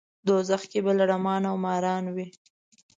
دوزخ 0.27 0.61
کې 0.71 0.79
به 0.85 0.91
لړمان 0.99 1.41
او 1.49 1.55
ماران 1.65 2.05
وي. 2.15 2.27